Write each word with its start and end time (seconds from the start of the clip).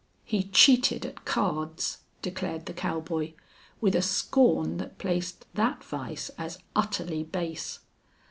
"He 0.25 0.45
cheated 0.45 1.05
at 1.05 1.25
cards," 1.25 1.99
declared 2.23 2.65
the 2.65 2.73
cowboy, 2.73 3.33
with 3.79 3.95
a 3.95 4.01
scorn 4.01 4.77
that 4.77 4.97
placed 4.97 5.45
that 5.53 5.83
vice 5.83 6.29
as 6.39 6.57
utterly 6.75 7.21
base. 7.23 7.77